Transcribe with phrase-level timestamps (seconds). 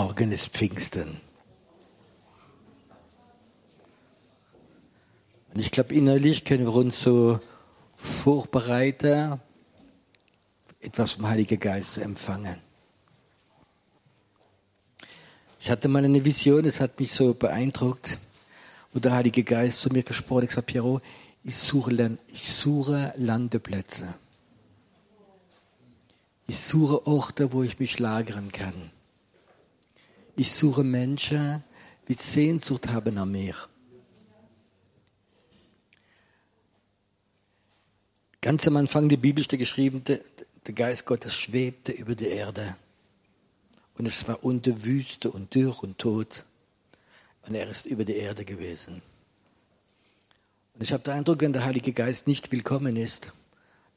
[0.00, 1.20] Morgen ist Pfingsten.
[5.52, 7.40] Und ich glaube, innerlich können wir uns so
[7.96, 9.40] vorbereiten,
[10.78, 12.58] etwas vom Heiligen Geist zu empfangen.
[15.58, 18.20] Ich hatte mal eine Vision, es hat mich so beeindruckt,
[18.92, 21.00] wo der Heilige Geist zu mir gesprochen hat, ich gesagt, Piero,
[21.42, 24.14] ich suche, ich suche Landeplätze.
[26.46, 28.92] Ich suche Orte, wo ich mich lagern kann.
[30.38, 31.64] Ich suche Menschen,
[32.06, 33.56] die Sehnsucht haben nach mir.
[38.40, 40.20] Ganz am Anfang der Bibel steht geschrieben, der,
[40.64, 42.76] der Geist Gottes schwebte über die Erde.
[43.96, 46.44] Und es war unter Wüste und Dürr und Tod.
[47.48, 49.02] Und er ist über die Erde gewesen.
[50.74, 53.32] Und ich habe den Eindruck, wenn der Heilige Geist nicht willkommen ist,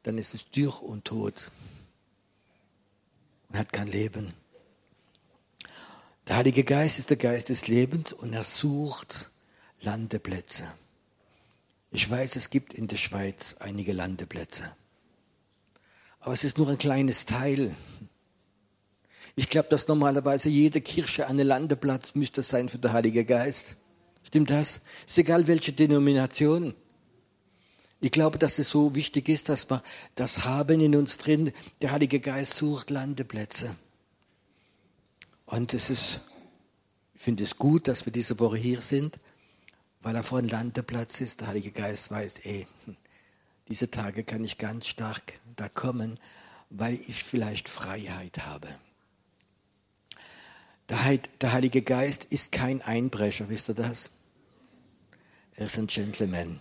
[0.02, 1.52] dann ist es Dürr und Tod.
[3.50, 4.41] Und hat kein Leben.
[6.32, 9.32] Der Heilige Geist ist der Geist des Lebens und er sucht
[9.82, 10.64] Landeplätze.
[11.92, 14.74] Ich weiß, es gibt in der Schweiz einige Landeplätze.
[16.22, 17.76] Aber es ist nur ein kleines Teil.
[19.36, 23.76] Ich glaube, dass normalerweise jede Kirche ein Landeplatz müsste sein für den Heiligen Geist.
[24.24, 24.80] Stimmt das?
[25.06, 26.74] Ist egal welche Denomination.
[28.00, 29.84] Ich glaube, dass es so wichtig ist, dass wir
[30.16, 31.52] das haben in uns drin.
[31.82, 33.76] Der Heilige Geist sucht Landeplätze.
[35.52, 36.22] Und es ist,
[37.14, 39.20] ich finde es gut, dass wir diese Woche hier sind
[40.02, 41.42] weil er vor ein Landeplatz ist.
[41.42, 42.68] Der Heilige Geist weiß, ey,
[43.68, 46.20] diese Tage kann ich ganz stark da kommen,
[46.70, 48.68] weil ich vielleicht Freiheit habe.
[50.90, 54.10] Der Heilige Geist ist kein Einbrecher, wisst ihr das?
[55.56, 56.60] Er ist ein Gentleman.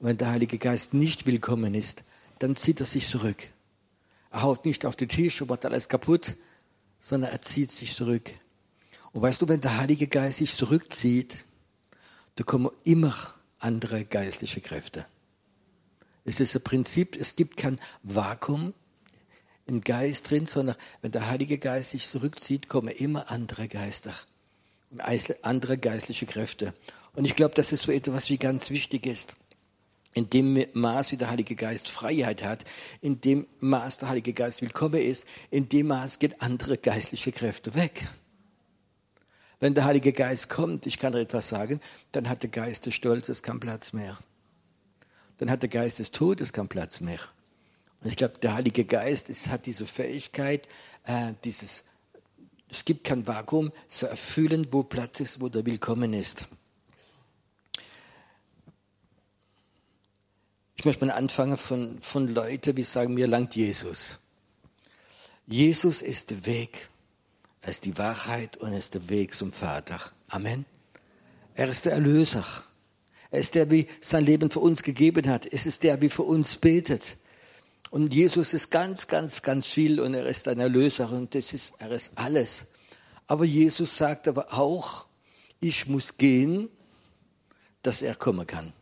[0.00, 2.02] Und wenn der Heilige Geist nicht willkommen ist,
[2.40, 3.48] dann zieht er sich zurück.
[4.32, 6.34] Er haut nicht auf den Tisch und macht alles kaputt,
[7.04, 8.30] sondern er zieht sich zurück.
[9.12, 11.44] Und weißt du, wenn der Heilige Geist sich zurückzieht,
[12.36, 13.14] da kommen immer
[13.58, 15.04] andere geistliche Kräfte.
[16.24, 18.72] Es ist ein Prinzip, es gibt kein Vakuum
[19.66, 24.14] im Geist drin, sondern wenn der Heilige Geist sich zurückzieht, kommen immer andere Geister,
[25.42, 26.72] andere geistliche Kräfte.
[27.12, 29.36] Und ich glaube, das ist so etwas, wie ganz wichtig ist.
[30.14, 32.64] In dem Maß, wie der Heilige Geist Freiheit hat,
[33.00, 37.74] in dem Maß der Heilige Geist willkommen ist, in dem Maß geht andere geistliche Kräfte
[37.74, 38.06] weg.
[39.58, 41.80] Wenn der Heilige Geist kommt, ich kann dir etwas sagen,
[42.12, 44.16] dann hat der Geist des Stolzes keinen Platz mehr.
[45.38, 47.18] Dann hat der Geist des Todes keinen Platz mehr.
[48.02, 50.68] Und ich glaube, der Heilige Geist ist, hat diese Fähigkeit,
[51.06, 51.84] äh, dieses,
[52.68, 56.46] es gibt kein Vakuum, zu erfüllen, wo Platz ist, wo der Willkommen ist.
[60.84, 64.18] Ich möchte mal anfangen von, von Leuten, die sagen, mir langt Jesus.
[65.46, 66.90] Jesus ist der Weg.
[67.62, 69.98] Er ist die Wahrheit und er ist der Weg zum Vater.
[70.28, 70.66] Amen.
[71.54, 72.44] Er ist der Erlöser.
[73.30, 75.46] Er ist der, wie sein Leben für uns gegeben hat.
[75.50, 77.16] Es ist der, wie für uns betet.
[77.90, 81.72] Und Jesus ist ganz, ganz, ganz viel und er ist ein Erlöser und das ist,
[81.78, 82.66] er ist alles.
[83.26, 85.06] Aber Jesus sagt aber auch,
[85.60, 86.68] ich muss gehen,
[87.80, 88.74] dass er kommen kann.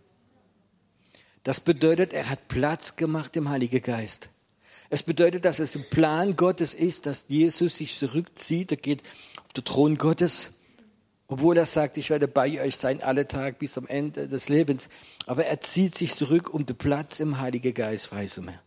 [1.42, 4.30] Das bedeutet, er hat Platz gemacht im Heiligen Geist.
[4.90, 8.70] Es bedeutet, dass es ein Plan Gottes ist, dass Jesus sich zurückzieht.
[8.70, 9.02] Er geht
[9.42, 10.52] auf den Thron Gottes,
[11.28, 14.88] obwohl er sagt, ich werde bei euch sein alle Tage bis zum Ende des Lebens.
[15.26, 18.60] Aber er zieht sich zurück, um den Platz im Heiligen Geist freizumachen.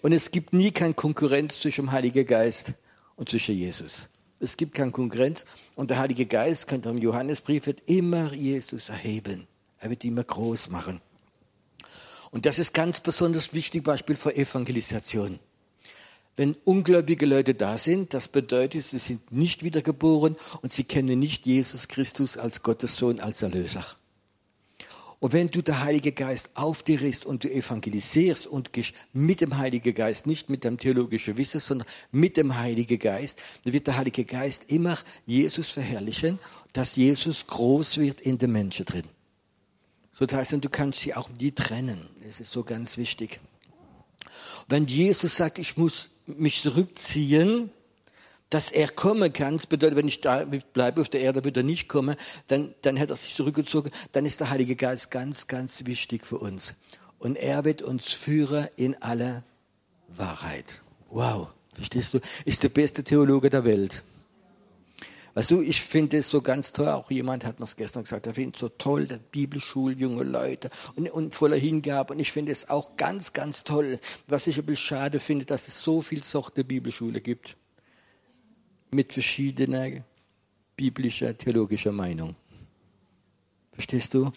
[0.00, 2.72] Und es gibt nie keine Konkurrenz zwischen dem Heiligen Geist
[3.16, 4.08] und zwischen Jesus.
[4.40, 5.44] Es gibt keine Konkurrenz.
[5.76, 9.46] Und der Heilige Geist, könnte im Johannesbrief, wird immer Jesus erheben.
[9.78, 11.00] Er wird immer groß machen.
[12.32, 15.38] Und das ist ganz besonders wichtig, Beispiel für Evangelisation.
[16.34, 21.44] Wenn ungläubige Leute da sind, das bedeutet, sie sind nicht wiedergeboren und sie kennen nicht
[21.44, 23.84] Jesus Christus als Gottes Sohn, als Erlöser.
[25.20, 29.42] Und wenn du der Heilige Geist auf dir ist und du evangelisierst und gehst mit
[29.42, 33.86] dem Heiligen Geist, nicht mit dem theologischen Wissen, sondern mit dem Heiligen Geist, dann wird
[33.86, 36.38] der Heilige Geist immer Jesus verherrlichen,
[36.72, 39.04] dass Jesus groß wird in den Menschen drin.
[40.22, 41.98] So das heißt, du kannst sie auch nie trennen.
[42.24, 43.40] Das ist so ganz wichtig.
[44.68, 47.72] Wenn Jesus sagt, ich muss mich zurückziehen,
[48.48, 51.64] dass er kommen kann, das bedeutet, wenn ich da bleibe auf der Erde, wird er
[51.64, 52.14] nicht kommen,
[52.46, 56.38] dann, dann hat er sich zurückgezogen, dann ist der Heilige Geist ganz, ganz wichtig für
[56.38, 56.74] uns.
[57.18, 59.42] Und er wird uns führen in alle
[60.06, 60.82] Wahrheit.
[61.08, 62.20] Wow, verstehst du?
[62.44, 64.04] Ist der beste Theologe der Welt.
[65.34, 68.34] Weißt du, ich finde es so ganz toll, auch jemand hat uns gestern gesagt, er
[68.34, 72.12] findet es so toll, der Bibelschul, junge Leute und, und voller Hingabe.
[72.12, 75.68] Und ich finde es auch ganz, ganz toll, was ich ein bisschen schade finde, dass
[75.68, 77.56] es so viel Sorte Bibelschule gibt.
[78.90, 80.04] mit verschiedener
[80.76, 82.36] biblischer, theologischer Meinung.
[83.72, 84.30] Verstehst du?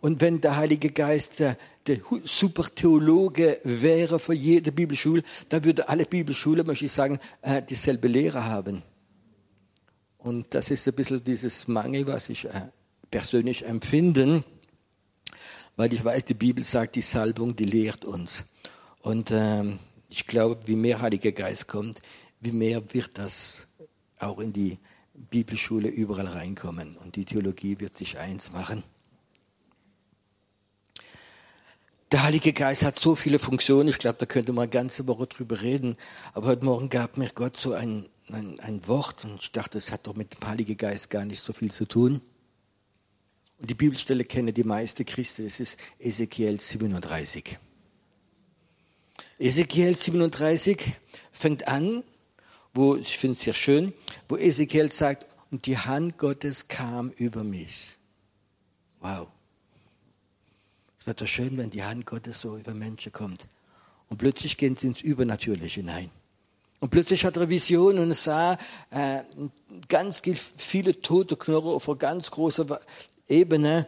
[0.00, 1.56] Und wenn der Heilige Geist der,
[1.86, 8.08] der Supertheologe wäre für jede Bibelschule, dann würde alle Bibelschulen, möchte ich sagen, äh, dieselbe
[8.08, 8.82] Lehre haben.
[10.22, 12.68] Und das ist ein bisschen dieses Mangel, was ich äh,
[13.10, 14.44] persönlich empfinde,
[15.76, 18.44] weil ich weiß, die Bibel sagt, die Salbung, die lehrt uns.
[19.00, 22.00] Und ähm, ich glaube, wie mehr Heiliger Geist kommt,
[22.40, 23.66] wie mehr wird das
[24.20, 24.78] auch in die
[25.14, 26.96] Bibelschule überall reinkommen.
[26.98, 28.84] Und die Theologie wird sich eins machen.
[32.12, 35.26] Der Heilige Geist hat so viele Funktionen, ich glaube, da könnte man eine ganze Woche
[35.26, 35.96] drüber reden.
[36.34, 39.92] Aber heute Morgen gab mir Gott so ein, ein, ein Wort und ich dachte, das
[39.92, 42.20] hat doch mit dem Heiligen Geist gar nicht so viel zu tun.
[43.58, 47.58] Und die Bibelstelle kennen die meisten Christen, das ist Ezekiel 37.
[49.38, 50.80] Ezekiel 37
[51.30, 52.04] fängt an,
[52.74, 53.92] wo, ich finde es sehr schön,
[54.28, 57.98] wo Ezekiel sagt, und die Hand Gottes kam über mich.
[59.00, 59.28] Wow.
[60.98, 63.48] Es wird doch schön, wenn die Hand Gottes so über Menschen kommt.
[64.08, 66.10] Und plötzlich gehen sie ins Übernatürliche hinein.
[66.82, 68.58] Und plötzlich hat er Vision und sah
[68.90, 69.20] äh,
[69.88, 70.20] ganz
[70.56, 72.68] viele tote Knochen auf einer ganz großen
[73.28, 73.86] Ebene.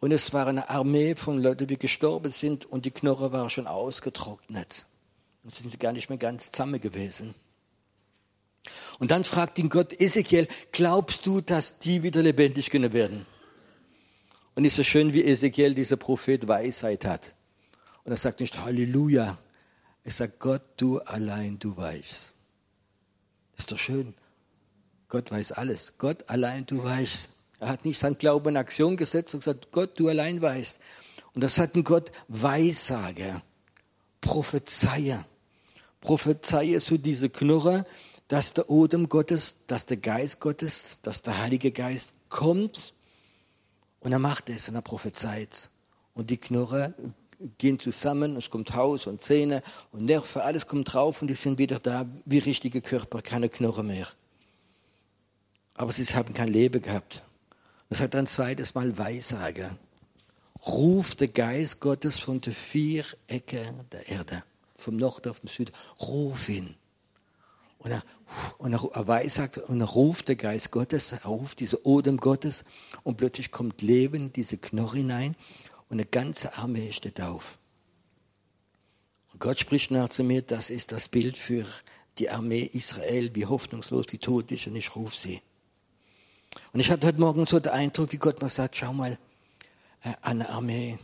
[0.00, 3.68] Und es war eine Armee von Leuten, die gestorben sind und die Knochen waren schon
[3.68, 4.86] ausgetrocknet.
[5.44, 7.32] Und sind sie gar nicht mehr ganz zusammen gewesen.
[8.98, 13.24] Und dann fragt ihn Gott, Ezekiel, glaubst du, dass die wieder lebendig können werden?
[14.56, 17.34] Und ist so schön, wie Ezekiel, dieser Prophet, Weisheit hat.
[18.02, 19.38] Und er sagt nicht Halleluja.
[20.06, 22.32] Er sagt, Gott, du allein, du weißt.
[23.58, 24.14] Ist doch schön.
[25.08, 25.94] Gott weiß alles.
[25.98, 27.28] Gott allein, du weißt.
[27.58, 30.78] Er hat nicht sein Glauben in Aktion gesetzt und gesagt, Gott, du allein weißt.
[31.34, 33.42] Und das hat ein Gott Weissage,
[34.20, 35.24] Prophezeie.
[36.00, 37.84] Prophezeie so diese Knurre,
[38.28, 42.94] dass der Odem Gottes, dass der Geist Gottes, dass der Heilige Geist kommt
[43.98, 45.68] und er macht es und er prophezeit.
[46.14, 46.94] Und die Knurre
[47.58, 49.62] gehen zusammen, es kommt Haus und Zähne
[49.92, 53.84] und Nerven, alles kommt drauf und die sind wieder da wie richtige Körper, keine Knurre
[53.84, 54.06] mehr.
[55.74, 57.22] Aber sie haben kein Leben gehabt.
[57.88, 59.76] Das hat ein zweites Mal Weissage.
[60.66, 64.42] Ruft der Geist Gottes von den vier Ecken der Erde,
[64.74, 66.74] vom Nord auf den Süd, ruf ihn.
[67.78, 68.02] Und er,
[68.58, 72.64] und er, weissagt und er ruft der Geist Gottes, er ruft diese Odem Gottes
[73.04, 75.36] und plötzlich kommt Leben diese Knorr hinein
[75.88, 77.58] und eine ganze Armee steht auf.
[79.32, 81.66] Und Gott spricht nach zu mir, das ist das Bild für
[82.18, 85.40] die Armee Israel, wie hoffnungslos, wie tot ist und ich rufe sie.
[86.72, 89.18] Und ich hatte heute Morgen so den Eindruck, wie Gott mir sagt, schau mal,
[90.02, 90.98] äh, eine Armee.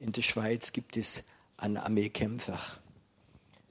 [0.00, 1.24] In der Schweiz gibt es
[1.56, 2.58] eine Armee Kämpfer.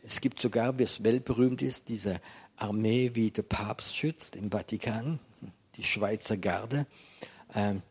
[0.04, 2.20] Es gibt sogar, wie es weltberühmt ist, diese
[2.56, 5.20] Armee, wie der Papst schützt im Vatikan,
[5.76, 6.86] die Schweizer Garde.
[7.54, 7.82] Ähm,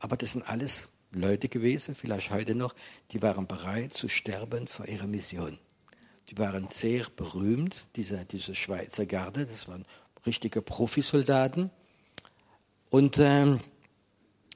[0.00, 0.88] aber das sind alles
[1.20, 2.74] Leute gewesen, vielleicht heute noch,
[3.12, 5.58] die waren bereit zu sterben für ihre Mission.
[6.30, 9.84] Die waren sehr berühmt, diese, diese Schweizer Garde, das waren
[10.26, 11.70] richtige Profisoldaten.
[12.90, 13.60] Und ähm,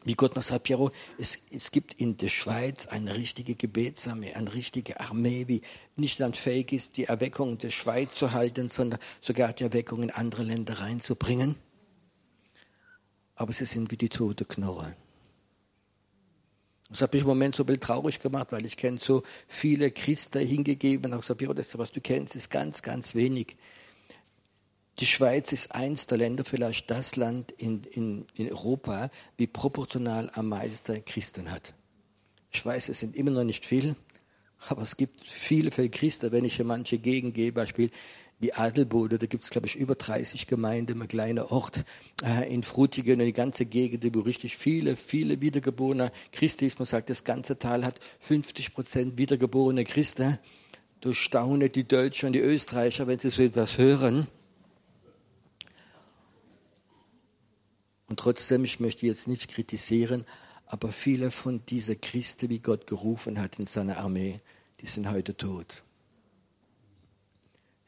[0.04, 4.54] wie Gott noch sagt, Piero, es, es gibt in der Schweiz eine richtige Gebetsarmee, eine
[4.54, 5.60] richtige Armee, wie
[5.96, 10.10] nicht dann fähig ist, die Erweckung der Schweiz zu halten, sondern sogar die Erweckung in
[10.10, 11.56] andere Länder reinzubringen.
[13.34, 14.96] Aber sie sind wie die tote Knorre.
[16.90, 19.90] Das hat mich im Moment so ein bisschen traurig gemacht, weil ich kenne so viele
[19.90, 23.56] Christen hingegeben und habe gesagt, Piero, das, was du kennst, ist ganz, ganz wenig.
[24.98, 30.30] Die Schweiz ist eins der Länder, vielleicht das Land in, in, in Europa, wie proportional
[30.34, 31.74] am meisten Christen hat.
[32.50, 33.94] Ich weiß, es sind immer noch nicht viel,
[34.66, 36.32] aber es gibt viele, viele Christen.
[36.32, 37.90] Wenn ich hier manche Gegend gehe, Beispiel
[38.40, 41.84] wie Adelbode, da gibt es, glaube ich, über 30 Gemeinden, ein kleiner Ort
[42.22, 46.78] äh, in Frutigen und die ganze Gegend, wo richtig viele, viele wiedergeborene Christen ist.
[46.78, 50.38] Man sagt, das ganze Tal hat 50 Prozent wiedergeborene Christen.
[51.00, 54.28] Du staune die Deutschen und die Österreicher, wenn sie so etwas hören.
[58.08, 60.24] Und trotzdem, ich möchte jetzt nicht kritisieren,
[60.68, 64.40] aber viele von diesen Christen, wie Gott gerufen hat in seiner Armee,
[64.80, 65.82] die sind heute tot.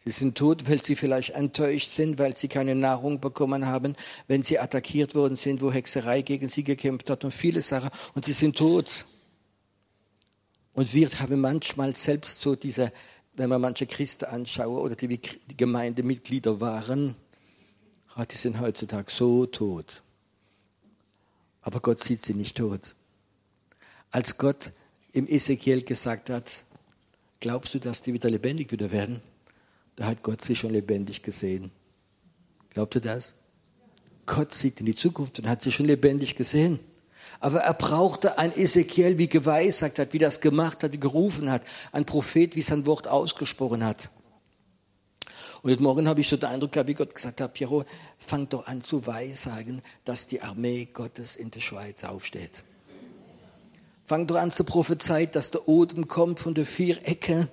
[0.02, 3.94] Sie sind tot, weil sie vielleicht enttäuscht sind, weil sie keine Nahrung bekommen haben,
[4.28, 7.90] wenn sie attackiert worden sind, wo Hexerei gegen sie gekämpft hat und viele Sachen.
[8.14, 9.04] Und sie sind tot.
[10.72, 12.92] Und wir haben manchmal selbst so diese,
[13.34, 17.14] wenn man manche Christen anschaue oder die, die Gemeindemitglieder waren,
[18.30, 20.02] die sind heutzutage so tot
[21.62, 22.94] aber Gott sieht sie nicht tot.
[24.10, 24.72] Als Gott
[25.12, 26.64] im Ezekiel gesagt hat,
[27.40, 29.20] glaubst du, dass die wieder lebendig wieder werden?
[29.96, 31.70] Da hat Gott sie schon lebendig gesehen.
[32.70, 33.34] Glaubt ihr das?
[34.26, 36.78] Gott sieht in die Zukunft und hat sie schon lebendig gesehen.
[37.40, 41.62] Aber er brauchte ein Ezekiel, wie geweissagt hat, wie das gemacht hat, wie gerufen hat,
[41.92, 44.10] ein Prophet, wie sein Wort ausgesprochen hat.
[45.62, 47.84] Und heute Morgen habe ich so den Eindruck gehabt, wie Gott gesagt hat, Piero,
[48.18, 52.62] fang doch an zu weissagen, dass die Armee Gottes in der Schweiz aufsteht.
[54.04, 57.46] Fang doch an zu prophezeien, dass der Odem kommt von der vier Ecke,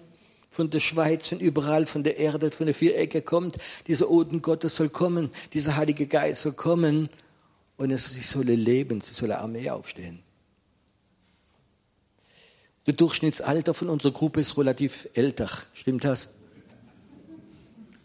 [0.50, 3.58] von der Schweiz, von überall, von der Erde, von der vier Ecke kommt.
[3.88, 7.10] Dieser Odem Gottes soll kommen, dieser Heilige Geist soll kommen
[7.76, 10.24] und es soll leben, es soll eine Armee aufstehen.
[12.86, 15.50] Das Durchschnittsalter von unserer Gruppe ist relativ älter.
[15.74, 16.30] Stimmt das?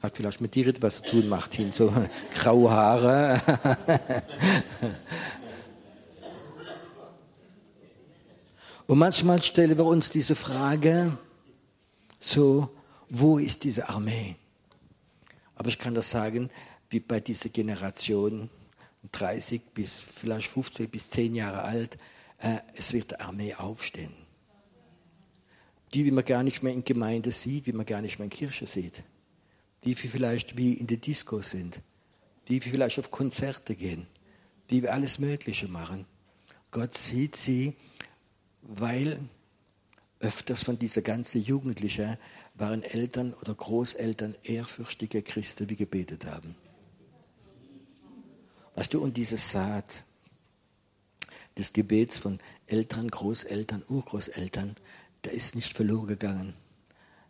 [0.02, 1.72] Hat vielleicht mit dir etwas zu tun, Martin.
[1.72, 1.94] So
[2.34, 3.40] graue Haare.
[8.88, 11.16] Und manchmal stellen wir uns diese Frage,
[12.18, 12.68] so,
[13.08, 14.34] wo ist diese Armee?
[15.54, 16.50] Aber ich kann das sagen,
[16.90, 18.50] wie bei dieser Generation,
[19.12, 21.96] 30 bis vielleicht 15 bis 10 Jahre alt,
[22.38, 24.12] äh, es wird eine Armee aufstehen.
[25.94, 28.30] Die, wie man gar nicht mehr in Gemeinde sieht, wie man gar nicht mehr in
[28.30, 29.04] Kirche sieht
[29.84, 31.80] die vielleicht wie in der Disco sind,
[32.48, 34.06] die vielleicht auf Konzerte gehen,
[34.70, 36.06] die alles Mögliche machen.
[36.70, 37.74] Gott sieht sie,
[38.62, 39.18] weil
[40.20, 42.16] öfters von dieser ganzen Jugendlichen
[42.54, 46.54] waren Eltern oder Großeltern ehrfürchtige Christen, die gebetet haben.
[48.74, 50.04] Weißt du, und diese Saat
[51.58, 54.76] des Gebets von Eltern, Großeltern, Urgroßeltern,
[55.24, 56.54] der ist nicht verloren gegangen.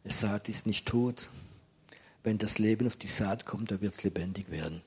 [0.04, 1.30] Die Saat ist nicht tot,
[2.22, 4.82] wenn das Leben auf die Saat kommt, da wird es lebendig werden.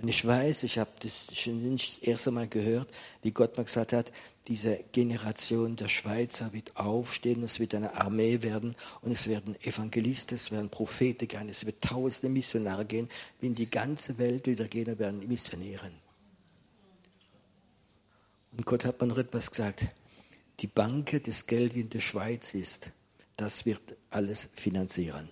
[0.00, 2.88] Und ich weiß, ich habe das schon nicht das erste Mal gehört,
[3.22, 4.12] wie Gott mal gesagt hat,
[4.48, 10.34] diese Generation der Schweizer wird aufstehen, es wird eine Armee werden und es werden Evangelisten,
[10.34, 13.08] es werden Propheten gehen, es wird tausende Missionare gehen,
[13.40, 15.92] wie die ganze Welt wieder gehen und werden missionieren.
[18.56, 19.86] Und Gott hat mir noch etwas gesagt.
[20.60, 22.90] Die Bank des Geld, wie in der Schweiz ist,
[23.36, 25.28] das wird alles finanzieren.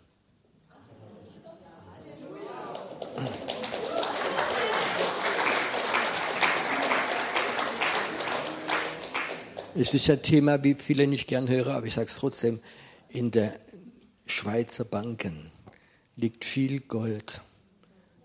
[9.74, 12.60] Es ist ein Thema, wie viele nicht gern hören, aber ich sage es trotzdem.
[13.08, 13.58] In der
[14.26, 15.50] Schweizer Banken
[16.16, 17.40] liegt viel Gold,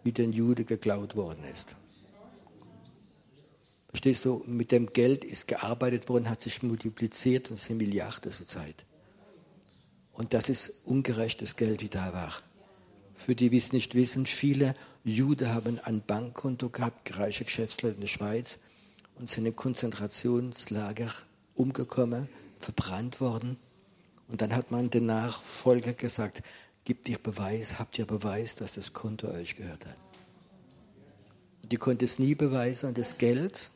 [0.03, 1.75] wie den Juden geklaut worden ist.
[3.89, 8.32] Verstehst du, mit dem Geld ist gearbeitet worden, hat sich multipliziert und es sind Milliarden
[8.32, 8.86] zurzeit.
[10.13, 12.34] Und das ist ungerechtes Geld, wie da war.
[13.18, 18.02] Für die, die es nicht wissen, viele Juden haben ein Bankkonto gehabt, reiche Geschäftsleute in
[18.02, 18.60] der Schweiz,
[19.16, 21.12] und sind in Konzentrationslager
[21.56, 23.58] umgekommen, verbrannt worden.
[24.28, 26.44] Und dann hat man den Nachfolger gesagt,
[26.86, 29.98] gibt ihr Beweis, habt ihr Beweis, dass das Konto euch gehört hat.
[31.64, 33.72] Die konnte es nie beweisen und das Geld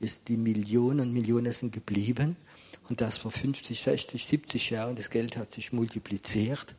[0.00, 2.36] ist, die Millionen und Millionen sind geblieben
[2.88, 6.74] und das vor 50, 60, 70 Jahren, das Geld hat sich multipliziert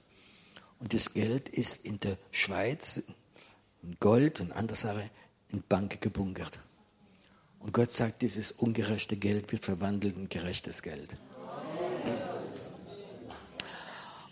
[0.83, 3.01] und das Geld ist in der Schweiz,
[3.83, 5.09] in Gold und andere Sachen,
[5.47, 6.59] in Banken gebunkert.
[7.61, 11.07] Und Gott sagt, dieses ungerechte Geld wird verwandelt in gerechtes Geld.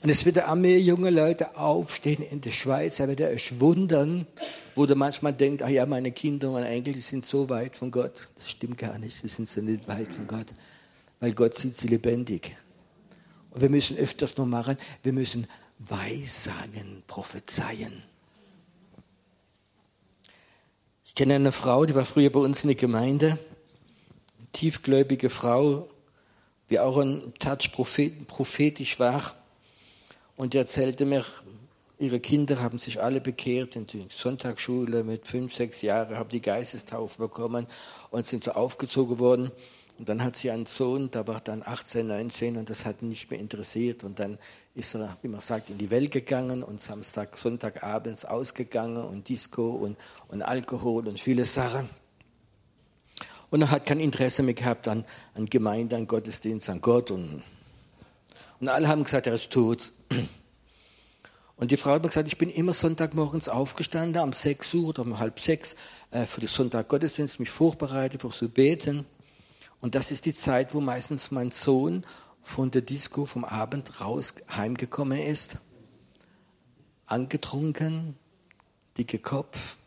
[0.03, 4.27] Und es wird eine Armee junge Leute aufstehen in der Schweiz, er wird euch wundern,
[4.75, 7.91] wo du manchmal denkt, ach ja, meine Kinder, meine Enkel, die sind so weit von
[7.91, 8.27] Gott.
[8.35, 10.47] Das stimmt gar nicht, sie sind so nicht weit von Gott,
[11.21, 12.57] weil Gott sieht sie lebendig.
[13.51, 15.47] Und wir müssen öfters noch machen, wir müssen
[15.87, 18.03] Weissagen, prophezeien.
[21.05, 23.31] Ich kenne eine Frau, die war früher bei uns in der Gemeinde,
[24.37, 25.89] eine tiefgläubige Frau,
[26.69, 29.21] die auch ein Touch prophetisch war.
[30.37, 31.25] Und die erzählte mir,
[31.97, 36.41] ihre Kinder haben sich alle bekehrt in die Sonntagsschule mit fünf, sechs Jahren, haben die
[36.41, 37.65] Geistestaufe bekommen
[38.11, 39.51] und sind so aufgezogen worden.
[39.99, 43.09] Und dann hat sie einen Sohn, der war dann 18, 19 und das hat ihn
[43.09, 44.03] nicht mehr interessiert.
[44.03, 44.39] Und dann
[44.73, 49.69] ist er, wie man sagt, in die Welt gegangen und Samstag, Sonntagabends ausgegangen und Disco
[49.69, 49.97] und,
[50.29, 51.89] und Alkohol und viele Sachen.
[53.51, 55.05] Und er hat kein Interesse mehr gehabt an,
[55.35, 57.11] an Gemeinde, an Gottesdienst, an Gott.
[57.11, 57.43] Und,
[58.59, 59.91] und alle haben gesagt, er ist tot.
[61.57, 65.03] Und die Frau hat mir gesagt, ich bin immer Sonntagmorgens aufgestanden, um 6 Uhr oder
[65.03, 65.75] um halb sechs,
[66.09, 69.05] äh, für den Sonntag Gottesdienst, mich vorbereitet, für zu beten.
[69.81, 72.05] Und das ist die Zeit, wo meistens mein Sohn
[72.41, 75.57] von der Disco vom Abend raus heimgekommen ist,
[77.07, 78.15] angetrunken,
[78.97, 79.77] dicke Kopf,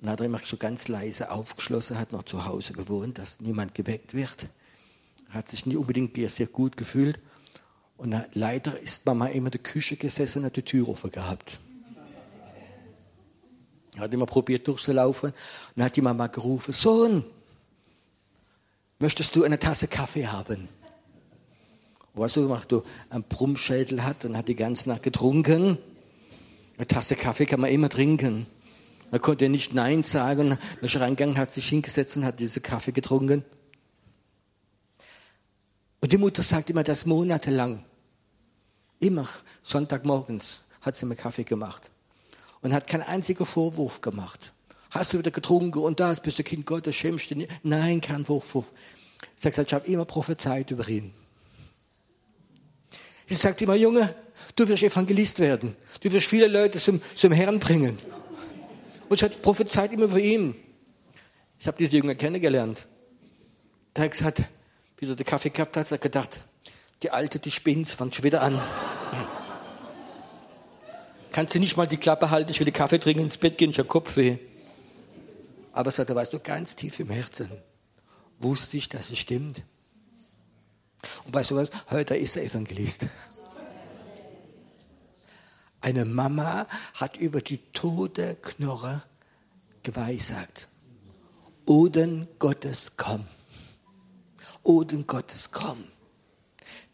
[0.00, 3.74] und hat er immer so ganz leise aufgeschlossen, hat noch zu Hause gewohnt, dass niemand
[3.74, 4.48] geweckt wird,
[5.30, 7.18] hat sich nie unbedingt sehr gut gefühlt.
[7.96, 11.58] Und leider ist Mama immer in der Küche gesessen und hat die Tür offen gehabt.
[13.94, 15.32] Er hat immer probiert durchzulaufen
[15.74, 17.24] und hat die Mama gerufen, Sohn,
[19.04, 20.66] möchtest du eine Tasse Kaffee haben?
[22.14, 25.76] Weißt du, gemacht, du einen Brummschädel hat und hat die ganze Nacht getrunken.
[26.78, 28.46] Eine Tasse Kaffee kann man immer trinken.
[29.10, 30.48] Er konnte nicht Nein sagen.
[30.48, 33.44] Dann ist reingegangen, hat sich hingesetzt und hat diese Kaffee getrunken.
[36.00, 37.84] Und die Mutter sagt immer das monatelang.
[39.00, 39.28] Immer
[39.62, 41.90] Sonntagmorgens hat sie mir Kaffee gemacht.
[42.62, 44.54] Und hat keinen einzigen Vorwurf gemacht.
[44.94, 47.50] Hast du wieder getrunken und das bist du Kind Gottes, schämst du nicht?
[47.64, 48.70] Nein, kein Vorwurf.
[49.34, 51.12] Sie sagt, ich habe immer prophezeit über ihn.
[53.26, 54.14] Sie sagt immer, Junge,
[54.54, 55.74] du wirst Evangelist werden.
[56.00, 57.98] Du wirst viele Leute zum, zum Herrn bringen.
[59.08, 60.54] Und ich hatte prophezeit immer für ihn.
[61.58, 62.86] Ich habe diese Jünger kennengelernt.
[63.94, 64.42] Da hat gesagt,
[64.98, 66.40] wie er den Kaffee gehabt hat, hat gedacht,
[67.02, 68.62] die Alte, die spinnt, fängt schon wieder an.
[71.32, 73.70] Kannst du nicht mal die Klappe halten, ich will den Kaffee trinken, ins Bett gehen,
[73.70, 74.38] ich habe Kopfweh.
[75.74, 77.50] Aber sagt er, weißt du, ganz tief im Herzen
[78.38, 79.62] wusste ich, dass es stimmt.
[81.24, 81.68] Und weißt du was?
[81.90, 83.06] Heute ist er Evangelist.
[85.80, 89.02] Eine Mama hat über die tote Knorre
[89.82, 90.68] geweissagt.
[91.66, 93.26] Oden Gottes, komm.
[94.62, 95.84] Oden Gottes, komm.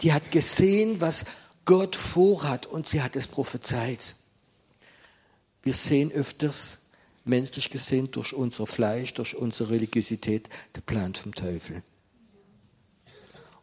[0.00, 1.25] Die hat gesehen, was
[1.66, 4.16] Gott vorhat und sie hat es prophezeit.
[5.62, 6.78] Wir sehen öfters,
[7.25, 11.83] menschlich gesehen, durch unser Fleisch, durch unsere Religiosität, der Plan vom Teufel.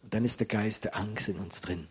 [0.04, 1.88] Und dann ist der Geist der Angst in uns drin.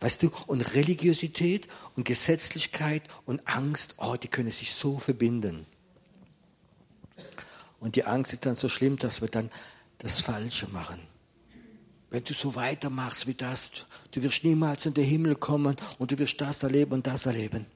[0.00, 1.66] Weißt du, und Religiosität
[1.96, 5.66] und Gesetzlichkeit und Angst, oh, die können sich so verbinden.
[7.80, 9.50] Und die Angst ist dann so schlimm, dass wir dann
[9.98, 11.00] das Falsche machen.
[12.10, 13.70] Wenn du so weitermachst wie das,
[14.12, 17.66] du wirst niemals in den Himmel kommen und du wirst das erleben und das erleben.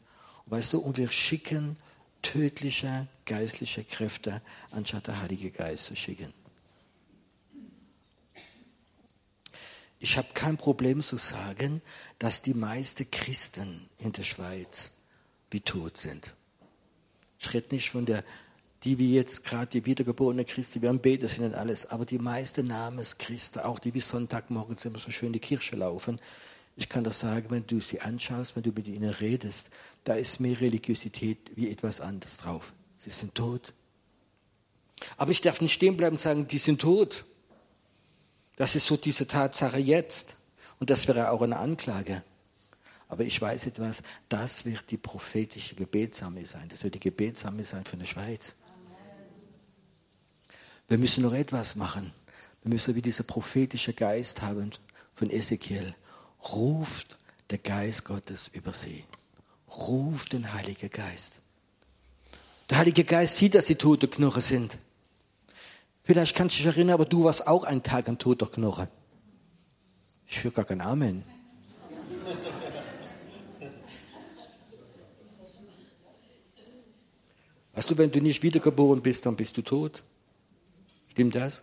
[0.46, 1.76] Weißt du, und wir schicken
[2.22, 6.32] tödliche geistliche Kräfte, anstatt der Heilige Geist zu schicken.
[9.98, 11.80] Ich habe kein Problem zu sagen,
[12.18, 14.90] dass die meisten Christen in der Schweiz
[15.50, 16.34] wie tot sind.
[17.38, 18.24] Ich rede nicht von der,
[18.82, 22.66] die wie jetzt gerade die wiedergeborene Christi, wir haben Beter sind alles, aber die meisten
[22.66, 26.20] Namenschristen, auch die wie Sonntagmorgens immer so schön in die Kirche laufen,
[26.76, 29.70] ich kann das sagen, wenn du sie anschaust, wenn du mit ihnen redest,
[30.04, 32.72] da ist mehr Religiosität wie etwas anderes drauf.
[32.98, 33.74] Sie sind tot.
[35.16, 37.24] Aber ich darf nicht stehen bleiben und sagen, die sind tot.
[38.56, 40.36] Das ist so diese Tatsache jetzt.
[40.78, 42.22] Und das wäre auch eine Anklage.
[43.08, 46.68] Aber ich weiß etwas, das wird die prophetische Gebetsarmee sein.
[46.70, 48.54] Das wird die Gebetsarmee sein für die Schweiz.
[50.88, 52.12] Wir müssen noch etwas machen.
[52.62, 54.70] Wir müssen wie dieser prophetische Geist haben
[55.12, 55.94] von Ezekiel.
[56.50, 57.18] Ruft
[57.50, 59.04] der Geist Gottes über sie.
[59.68, 61.40] Ruft den Heiligen Geist.
[62.70, 64.78] Der Heilige Geist sieht, dass sie tote Knochen sind.
[66.02, 68.88] Vielleicht kannst du dich erinnern, aber du warst auch ein Tag ein toter Knochen.
[70.26, 71.22] Ich höre gar kein Amen.
[77.74, 80.02] Weißt du, wenn du nicht wiedergeboren bist, dann bist du tot.
[81.10, 81.62] Stimmt das?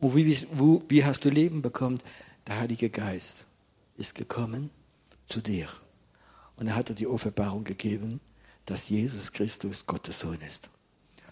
[0.00, 0.38] Und wie,
[0.88, 1.98] wie hast du Leben bekommen?
[2.48, 3.46] Der Heilige Geist
[3.98, 4.70] ist gekommen
[5.26, 5.68] zu dir.
[6.56, 8.20] Und er hat dir die Offenbarung gegeben,
[8.64, 10.70] dass Jesus Christus Gottes Sohn ist.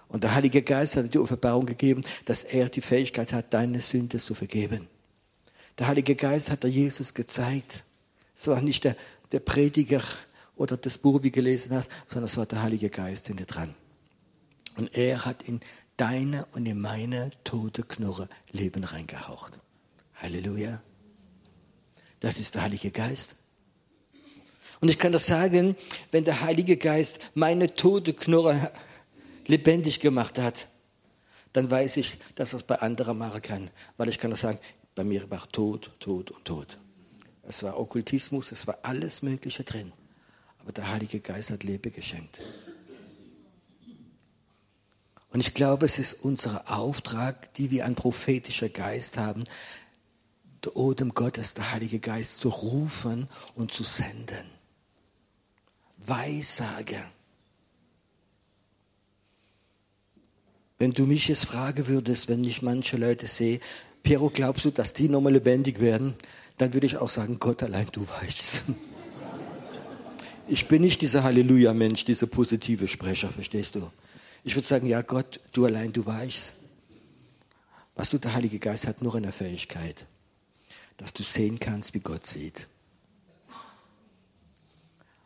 [0.08, 3.80] Und der Heilige Geist hat dir die Offenbarung gegeben, dass er die Fähigkeit hat, deine
[3.80, 4.88] Sünde zu vergeben.
[5.78, 7.84] Der Heilige Geist hat dir Jesus gezeigt.
[8.34, 8.94] Es war nicht der,
[9.32, 10.02] der Prediger
[10.54, 13.74] oder das Buch, wie gelesen hast, sondern es war der Heilige Geist in dir dran.
[14.76, 15.60] Und er hat in
[15.96, 19.60] deine und in meine tote Knurre Leben reingehaucht.
[20.16, 20.82] Halleluja.
[22.20, 23.36] Das ist der Heilige Geist.
[24.80, 25.76] Und ich kann das sagen,
[26.10, 28.70] wenn der Heilige Geist meine tote Knurre
[29.46, 30.68] lebendig gemacht hat,
[31.52, 33.70] dann weiß ich, dass es bei anderen machen kann.
[33.96, 34.58] Weil ich kann das sagen,
[34.94, 36.78] bei mir war Tod, Tod und Tod.
[37.42, 39.92] Es war Okkultismus, es war alles Mögliche drin.
[40.58, 42.38] Aber der Heilige Geist hat Leben geschenkt.
[45.30, 49.44] Und ich glaube, es ist unser Auftrag, die wir einen prophetischen Geist haben,
[50.64, 54.46] der Odem Gottes, der Heilige Geist, zu rufen und zu senden.
[55.98, 57.02] Weissage.
[60.78, 63.60] Wenn du mich jetzt fragen würdest, wenn ich manche Leute sehe,
[64.02, 66.14] Piero, glaubst du, dass die nochmal lebendig werden?
[66.58, 68.64] Dann würde ich auch sagen, Gott allein, du weißt.
[70.48, 73.90] Ich bin nicht dieser Halleluja-Mensch, dieser positive Sprecher, verstehst du?
[74.44, 76.54] Ich würde sagen, ja Gott, du allein, du weißt.
[77.96, 80.06] Was du, der Heilige Geist hat nur eine Fähigkeit,
[80.96, 82.68] dass du sehen kannst, wie Gott sieht.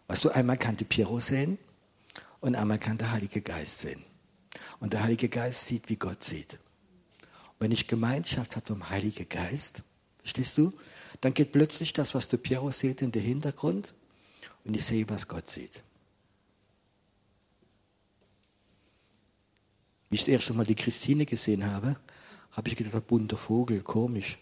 [0.09, 1.59] Was du, einmal kannte Piero sehen
[2.41, 4.03] und einmal kann der Heilige Geist sehen.
[4.81, 6.55] Und der Heilige Geist sieht, wie Gott sieht.
[6.55, 9.83] Und wenn ich Gemeinschaft habe vom Heiligen Geist,
[10.19, 10.73] verstehst du,
[11.21, 13.95] dann geht plötzlich das, was du Piero sieht, in den Hintergrund
[14.65, 15.83] und ich sehe, was Gott sieht.
[20.09, 21.97] Wie ich das erste Mal die Christine gesehen habe,
[22.53, 24.39] habe ich gedacht, bunter Vogel, komisch.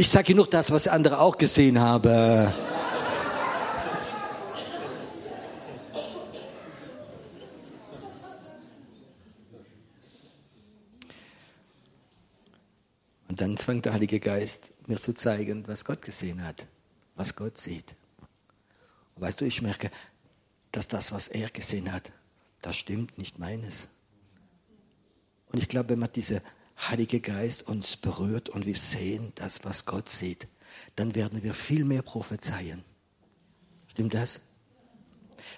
[0.00, 2.50] Ich sage nur das, was andere auch gesehen haben.
[13.28, 16.66] Und dann fängt der Heilige Geist mir zu zeigen, was Gott gesehen hat,
[17.14, 17.94] was Gott sieht.
[19.16, 19.90] Und weißt du, ich merke,
[20.72, 22.10] dass das, was er gesehen hat,
[22.62, 23.88] das stimmt nicht meines.
[25.52, 26.40] Und ich glaube, wenn man diese
[26.88, 30.46] Heilige Geist uns berührt und wir sehen das, was Gott sieht,
[30.96, 32.82] dann werden wir viel mehr prophezeien.
[33.88, 34.40] Stimmt das?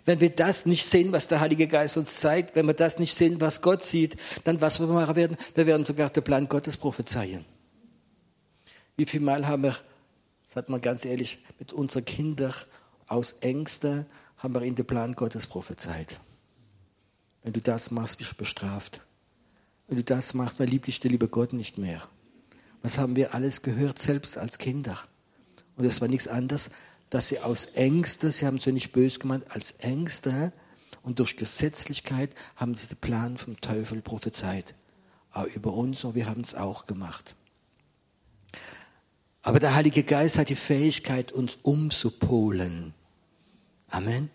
[0.05, 3.15] Wenn wir das nicht sehen, was der Heilige Geist uns zeigt, wenn wir das nicht
[3.15, 6.77] sehen, was Gott sieht, dann was wir machen werden, wir werden sogar den Plan Gottes
[6.77, 7.45] prophezeien.
[8.97, 9.77] Wie viel Mal haben wir,
[10.47, 12.55] sagt man ganz ehrlich, mit unseren Kindern
[13.07, 14.07] aus Ängsten
[14.39, 16.19] haben wir in den Plan Gottes prophezeit.
[17.43, 19.01] Wenn du das machst, bist du bestraft.
[19.92, 22.00] Wenn du das machst, dann liebt dich der liebe Gott nicht mehr.
[22.81, 24.98] Was haben wir alles gehört, selbst als Kinder?
[25.76, 26.70] Und es war nichts anderes,
[27.11, 30.50] dass sie aus Ängste, sie haben es ja nicht böse gemeint, als Ängste
[31.02, 34.74] und durch Gesetzlichkeit haben sie den Plan vom Teufel prophezeit.
[35.31, 37.37] Auch über uns und wir haben es auch gemacht.
[39.42, 42.94] Aber der Heilige Geist hat die Fähigkeit, uns umzupolen.
[43.90, 44.31] Amen.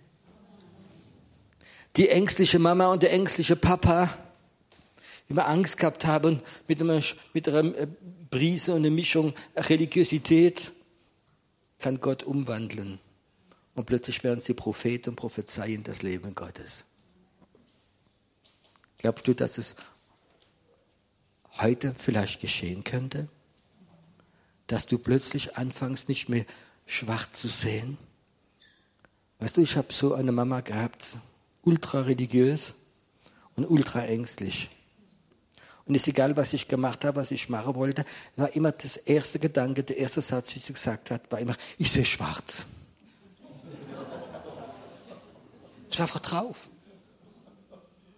[1.95, 4.07] Die ängstliche Mama und der ängstliche Papa,
[5.29, 7.01] immer Angst gehabt haben mit einer,
[7.33, 7.87] mit einer äh,
[8.29, 10.73] Brise und einer Mischung Religiosität,
[11.79, 12.99] kann Gott umwandeln.
[13.75, 16.85] Und plötzlich werden sie Propheten und prophezeien das Leben Gottes.
[18.97, 19.75] Glaubst du, dass es
[21.59, 23.29] heute vielleicht geschehen könnte?
[24.65, 26.45] Dass du plötzlich anfängst, nicht mehr
[26.87, 27.97] schwarz zu sehen?
[29.39, 31.17] Weißt du, ich habe so eine Mama gehabt,
[31.61, 32.73] ultra religiös
[33.55, 34.69] und ultra ängstlich.
[35.88, 38.04] Und es ist egal, was ich gemacht habe, was ich machen wollte,
[38.36, 41.89] war immer das erste Gedanke, der erste Satz, wie sie gesagt hat, war immer, ich
[41.89, 42.65] sehe schwarz.
[45.89, 46.69] Ich war einfach drauf.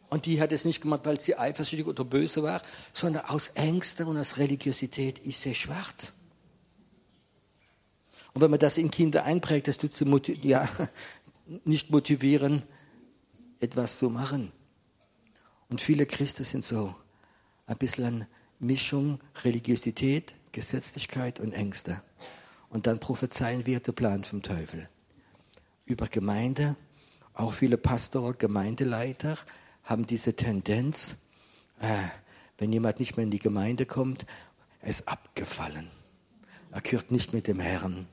[0.10, 2.60] Und die hat es nicht gemacht, weil sie eifersüchtig oder böse war,
[2.92, 6.14] sondern aus Ängsten und aus Religiosität, ich sehe schwarz.
[8.34, 10.06] Und wenn man das in Kinder einprägt, das tut sie
[10.42, 10.68] ja,
[11.66, 12.64] nicht motivieren,
[13.60, 14.52] etwas zu machen.
[15.70, 16.96] Und viele Christen sind so
[17.70, 18.26] ein bisschen
[18.58, 22.02] Mischung Religiosität, Gesetzlichkeit und Ängste.
[22.70, 24.90] Und dann prophezeien wir den Plan vom Teufel.
[25.86, 26.76] Über Gemeinde,
[27.34, 29.36] auch viele Pastoren, Gemeindeleiter
[29.84, 31.18] haben diese Tendenz,
[31.80, 31.96] äh,
[32.58, 34.26] wenn jemand nicht mehr in die Gemeinde kommt,
[34.82, 35.88] er ist abgefallen.
[36.72, 38.08] Er gehört nicht mit dem Herrn.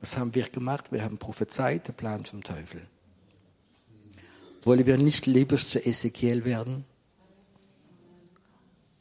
[0.00, 0.92] Was haben wir gemacht?
[0.92, 2.86] Wir haben prophezeit, den Plan vom Teufel.
[4.62, 6.84] Wollen wir nicht lebens zu Ezekiel werden?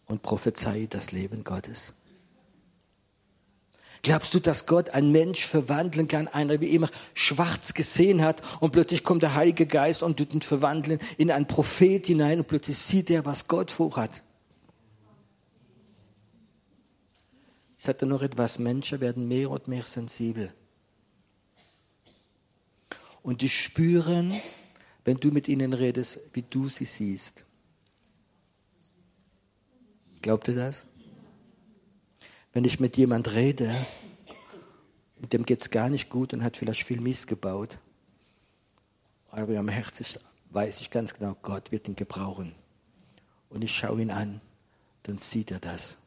[0.06, 1.94] Und prophezei das Leben Gottes?
[4.06, 8.72] Glaubst du, dass Gott einen Mensch verwandeln kann, einer wie immer schwarz gesehen hat und
[8.72, 12.78] plötzlich kommt der Heilige Geist und tut ihn verwandeln in einen Prophet hinein und plötzlich
[12.78, 14.22] sieht er, was Gott vorhat?
[17.80, 20.54] Ich sagte noch etwas, Menschen werden mehr und mehr sensibel.
[23.24, 24.40] Und die spüren,
[25.04, 27.45] wenn du mit ihnen redest, wie du sie siehst.
[30.26, 30.88] Glaubt ihr das?
[32.52, 33.72] Wenn ich mit jemand rede,
[35.20, 37.78] mit dem geht es gar nicht gut und hat vielleicht viel Mist gebaut,
[39.30, 42.56] aber am Herzen weiß ich ganz genau, Gott wird ihn gebrauchen.
[43.50, 44.42] Und ich schaue ihn an,
[45.04, 45.98] dann sieht er das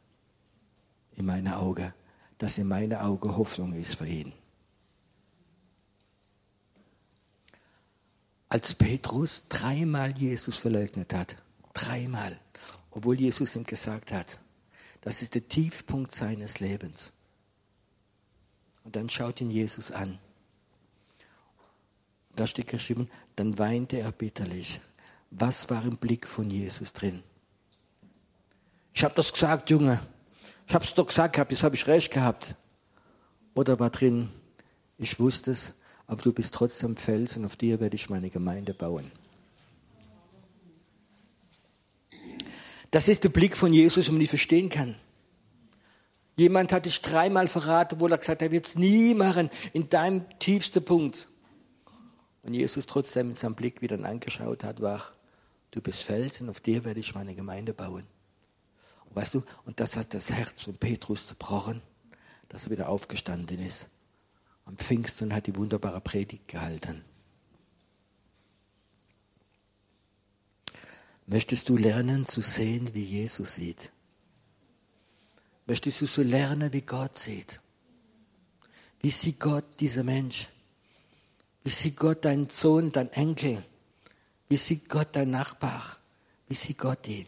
[1.12, 1.94] in meine Augen,
[2.38, 4.32] dass in meine Augen Hoffnung ist für ihn.
[8.48, 11.36] als Petrus dreimal Jesus verleugnet hat,
[11.78, 12.38] dreimal,
[12.90, 14.38] obwohl Jesus ihm gesagt hat,
[15.02, 17.12] das ist der Tiefpunkt seines Lebens.
[18.84, 20.18] Und dann schaut ihn Jesus an.
[22.34, 24.80] Da steht geschrieben, dann weinte er bitterlich.
[25.30, 27.22] Was war im Blick von Jesus drin?
[28.94, 30.00] Ich habe das gesagt, Junge.
[30.66, 32.54] Ich habe es doch gesagt gehabt, jetzt habe ich recht gehabt.
[33.54, 34.28] Oder war drin,
[34.98, 35.74] ich wusste es,
[36.06, 39.10] aber du bist trotzdem Fels und auf dir werde ich meine Gemeinde bauen.
[42.90, 44.94] Das ist der Blick von Jesus, den man nicht verstehen kann.
[46.36, 49.88] Jemand hat dich dreimal verraten, wo er gesagt hat, er wird es nie machen, in
[49.88, 51.28] deinem tiefsten Punkt.
[52.44, 55.02] Und Jesus trotzdem mit seinem Blick wieder angeschaut hat, war,
[55.72, 58.04] du bist Felsen, auf dir werde ich meine Gemeinde bauen.
[59.06, 61.82] Und weißt du, und das hat das Herz von Petrus zerbrochen,
[62.48, 63.88] dass er wieder aufgestanden ist.
[64.64, 67.04] Am Pfingsten hat die wunderbare Predigt gehalten.
[71.30, 73.92] Möchtest du lernen zu sehen, wie Jesus sieht?
[75.66, 77.60] Möchtest du so lernen, wie Gott sieht?
[79.02, 80.48] Wie sieht Gott dieser Mensch?
[81.62, 83.62] Wie sieht Gott dein Sohn, dein Enkel?
[84.48, 85.98] Wie sieht Gott dein Nachbar?
[86.48, 87.26] Wie sieht Gott ihn?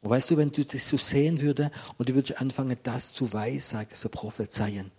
[0.00, 3.32] Und weißt du, wenn du das so sehen würde und du würdest anfangen, das zu
[3.32, 4.92] weissagen, zu prophezeien,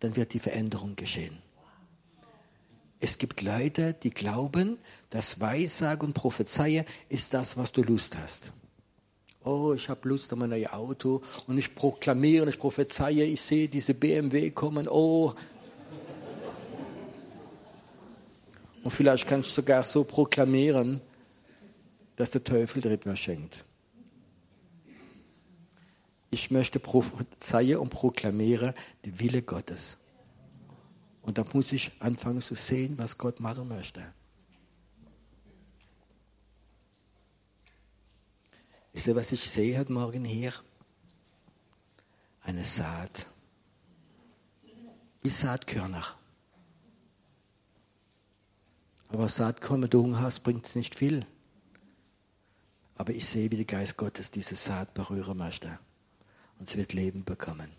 [0.00, 1.38] dann wird die Veränderung geschehen.
[3.04, 4.78] Es gibt Leute, die glauben,
[5.10, 8.54] dass Weissage und Prophezeie ist das, was du Lust hast.
[9.44, 13.68] Oh, ich habe Lust auf mein neues Auto und ich proklamiere ich prophezeie, ich sehe
[13.68, 14.88] diese BMW kommen.
[14.88, 15.34] Oh,
[18.82, 21.02] Und vielleicht kannst du sogar so proklamieren,
[22.16, 23.66] dass der Teufel dir etwas schenkt.
[26.30, 28.72] Ich möchte prophezeien und proklamiere
[29.04, 29.98] den Wille Gottes.
[31.24, 34.12] Und da muss ich anfangen zu sehen, was Gott machen möchte.
[38.92, 40.52] Wisst ihr, was ich sehe heute Morgen hier?
[42.42, 43.26] Eine Saat.
[45.22, 46.04] Wie Saatkörner.
[49.08, 51.24] Aber Saatkorn, wenn du Hunger hast, bringt es nicht viel.
[52.96, 55.78] Aber ich sehe, wie der Geist Gottes diese Saat berühren möchte.
[56.58, 57.70] Und sie wird Leben bekommen.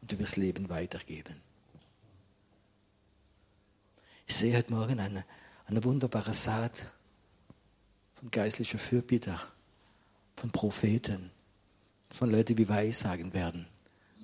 [0.00, 1.36] Und du wirst Leben weitergeben.
[4.32, 5.26] Ich sehe heute Morgen eine,
[5.66, 6.86] eine wunderbare Saat
[8.14, 9.38] von geistlichen Fürbitter,
[10.36, 11.30] von Propheten,
[12.10, 13.66] von Leuten, die Weissagen werden,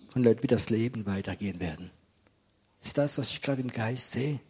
[0.07, 1.91] von Leuten, die das Leben weitergehen werden.
[2.83, 4.41] Ist das, was ich gerade im Geist sehe?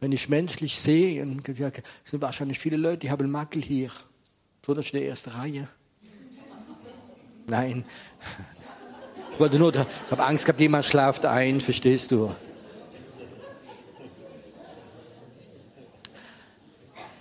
[0.00, 3.90] Wenn ich menschlich sehe, es sind wahrscheinlich viele Leute, die haben Makel hier.
[4.60, 5.68] Besonders in der ersten Reihe.
[7.46, 7.86] Nein.
[9.32, 12.30] Ich wollte nur, ich habe Angst gehabt, jemand schlaft ein, verstehst du?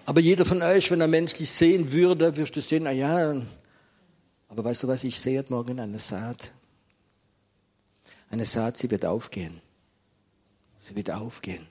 [0.07, 3.41] Aber jeder von euch, wenn er menschlich sehen würde, wirst du sehen, na ja,
[4.47, 6.53] aber weißt du was, ich sehe heute Morgen eine Saat.
[8.29, 9.59] Eine Saat, sie wird aufgehen.
[10.79, 11.67] Sie wird aufgehen.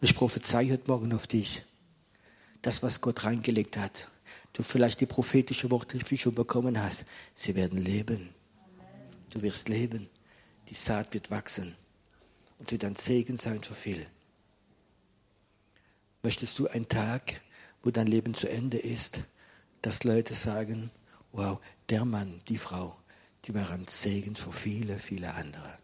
[0.00, 1.62] Und ich prophezei heute Morgen auf dich.
[2.62, 4.08] Das, was Gott reingelegt hat.
[4.54, 7.04] Du vielleicht die prophetische Worte, die schon bekommen hast.
[7.34, 8.30] Sie werden leben.
[9.28, 10.08] Du wirst leben.
[10.70, 11.74] Die Saat wird wachsen.
[12.58, 14.06] Und sie wird ein Segen sein für viel.
[16.26, 17.40] Möchtest du einen Tag,
[17.84, 19.22] wo dein Leben zu Ende ist,
[19.80, 20.90] dass Leute sagen,
[21.30, 22.98] wow, der Mann, die Frau,
[23.44, 25.78] die waren Segen für viele, viele andere.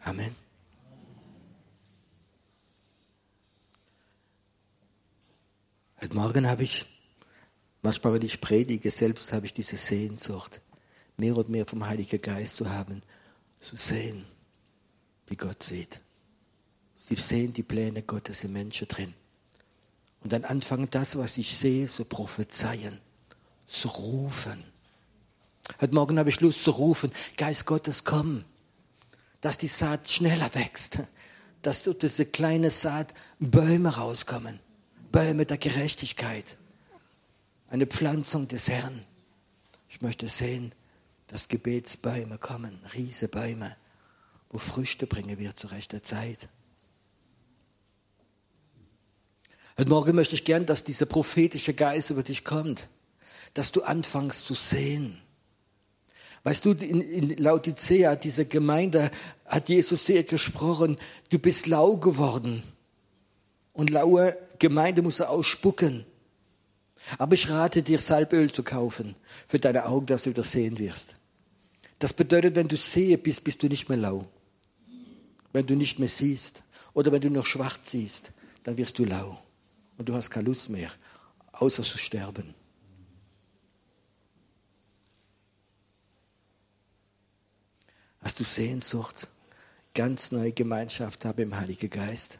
[0.00, 0.34] Amen.
[6.00, 6.86] Heute Morgen habe ich,
[7.80, 10.62] manchmal wenn ich predige, selbst habe ich diese Sehnsucht,
[11.16, 13.02] mehr und mehr vom Heiligen Geist zu haben,
[13.60, 14.24] zu sehen,
[15.28, 16.00] wie Gott sieht.
[16.96, 19.14] Sie sehen die Pläne Gottes im Menschen drin.
[20.24, 22.98] Und dann anfangen, das, was ich sehe, zu prophezeien,
[23.66, 24.64] zu rufen.
[25.80, 28.44] Heute Morgen habe ich Lust zu rufen, Geist Gottes, komm,
[29.42, 31.00] dass die Saat schneller wächst,
[31.60, 34.58] dass durch diese kleine Saat Bäume rauskommen,
[35.12, 36.56] Bäume der Gerechtigkeit,
[37.68, 39.04] eine Pflanzung des Herrn.
[39.90, 40.72] Ich möchte sehen,
[41.26, 43.76] dass Gebetsbäume kommen, Riesebäume,
[44.48, 46.48] wo Früchte bringen wir zu rechter Zeit.
[49.76, 52.88] Heute Morgen möchte ich gern, dass dieser prophetische Geist über dich kommt,
[53.54, 55.20] dass du anfängst zu sehen.
[56.44, 59.10] Weißt du, in, in Laodicea, diese Gemeinde,
[59.46, 60.96] hat Jesus sehr gesprochen,
[61.30, 62.62] du bist lau geworden.
[63.72, 66.04] Und laue Gemeinde muss er ausspucken.
[67.18, 69.16] Aber ich rate dir, Salböl zu kaufen
[69.48, 71.16] für deine Augen, dass du wieder sehen wirst.
[71.98, 74.26] Das bedeutet, wenn du sehe bist, bist du nicht mehr lau.
[75.52, 78.32] Wenn du nicht mehr siehst oder wenn du noch schwach siehst,
[78.62, 79.43] dann wirst du lau.
[79.96, 80.90] Und du hast keine Lust mehr,
[81.52, 82.54] außer zu sterben.
[88.20, 89.28] Hast du Sehnsucht,
[89.94, 92.38] ganz neue Gemeinschaft haben im Heiligen Geist?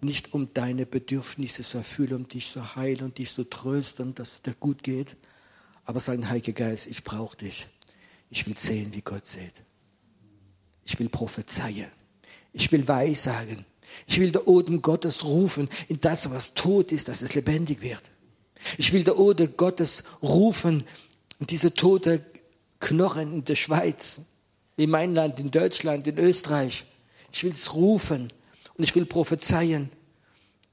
[0.00, 4.34] nicht um deine Bedürfnisse zu erfüllen, um dich zu heilen und dich zu trösten, dass
[4.34, 5.16] es dir gut geht,
[5.84, 7.66] aber sagen, Heiliger Geist, ich brauche dich.
[8.30, 9.54] Ich will sehen, wie Gott sieht.
[10.84, 11.90] Ich will prophezeien.
[12.52, 13.64] Ich will weissagen.
[14.06, 18.02] Ich will der Odem Gottes rufen in das, was tot ist, dass es lebendig wird.
[18.76, 20.84] Ich will der Ode Gottes rufen
[21.38, 22.24] und diese tote
[22.80, 24.20] Knochen in der Schweiz,
[24.76, 26.84] in meinem Land, in Deutschland, in Österreich,
[27.32, 28.28] Ich will es rufen
[28.76, 29.90] und ich will prophezeien.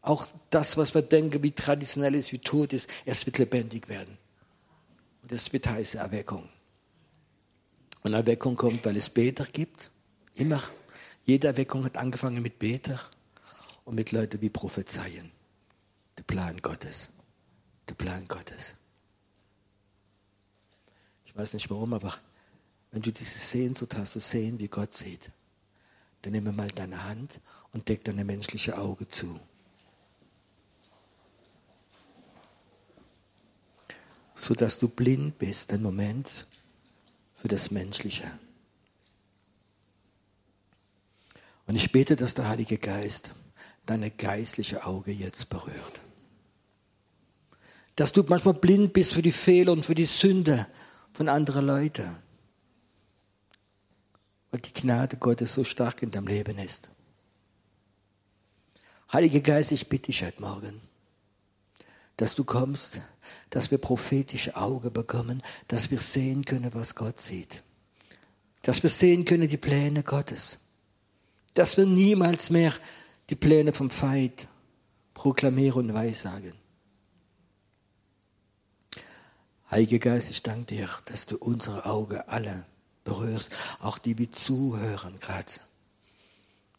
[0.02, 4.18] Auch das, was wir denken, wie traditionell ist, wie tot ist, es wird lebendig werden.
[5.24, 6.48] Und es wird heiße Erweckung.
[8.04, 9.90] Und Erweckung kommt, weil es Beter gibt.
[10.36, 10.62] Immer.
[11.26, 13.00] Jede Erweckung hat angefangen mit Beter
[13.86, 15.32] und mit Leuten wie prophezeien.
[16.18, 17.10] Der Plan Gottes.
[17.88, 18.76] Der Plan Gottes.
[21.26, 22.14] Ich weiß nicht warum, aber
[22.92, 25.32] wenn du diese Sehnsucht hast, zu sehen, wie Gott sieht,
[26.22, 27.40] dann nimm mal deine Hand
[27.72, 29.40] und deck deine menschliche Auge zu.
[34.34, 36.48] Sodass du blind bist, einen Moment
[37.34, 38.40] für das Menschliche.
[41.68, 43.36] Und ich bete, dass der Heilige Geist
[43.86, 46.02] deine geistliche Auge jetzt berührt.
[47.96, 50.68] Dass du manchmal blind bist für die Fehler und für die Sünde
[51.14, 52.18] von anderen Leuten.
[54.52, 56.90] Weil die Gnade Gottes so stark in deinem Leben ist.
[59.14, 60.82] Heiliger Geist, ich bitte dich heute Morgen,
[62.18, 63.00] dass du kommst,
[63.50, 67.64] dass wir prophetische Augen bekommen, dass wir sehen können, was Gott sieht.
[68.62, 70.58] Dass wir sehen können die Pläne Gottes.
[71.54, 72.74] Dass wir niemals mehr
[73.30, 74.48] die Pläne vom Feind
[75.14, 76.54] proklamieren und weissagen.
[79.72, 82.66] Heiliger Geist, ich danke dir, dass du unsere Augen alle
[83.04, 85.52] berührst, auch die, die zuhören gerade,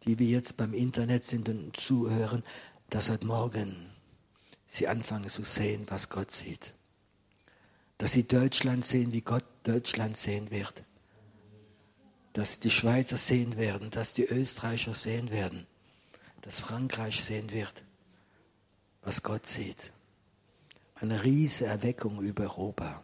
[0.05, 2.45] die wir jetzt beim Internet sind und zuhören,
[2.91, 3.75] dass heute Morgen
[4.67, 6.75] sie anfangen zu sehen, was Gott sieht.
[7.99, 10.85] Dass sie Deutschland sehen, wie Gott Deutschland sehen wird.
[12.35, 15.67] Dass die Schweizer sehen werden, dass die Österreicher sehen werden,
[16.47, 17.83] dass Frankreich sehen wird,
[19.03, 19.91] was Gott sieht.
[20.95, 23.03] Eine riesige Erweckung über Europa.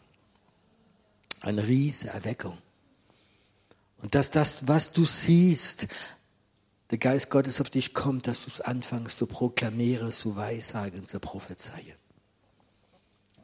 [1.40, 2.57] Eine riesige Erweckung.
[3.98, 5.88] Und dass das, was du siehst,
[6.90, 11.18] der Geist Gottes auf dich kommt, dass du es anfängst zu proklamieren, zu weissagen, zu
[11.18, 11.96] prophezeien.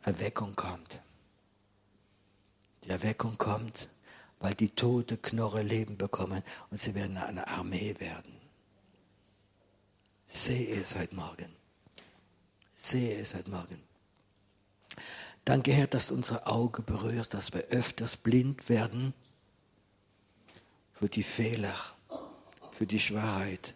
[0.02, 1.02] Erweckung kommt.
[2.84, 3.88] Die Erweckung kommt,
[4.38, 8.37] weil die tote Knorre Leben bekommen und sie werden eine Armee werden.
[10.30, 11.48] Sehe es heute Morgen.
[12.74, 13.82] Sehe es heute Morgen.
[15.46, 19.14] Danke, Herr, dass du unsere Augen berührst, dass wir öfters blind werden
[20.92, 21.74] für die Fehler,
[22.72, 23.74] für die Schwahrheit.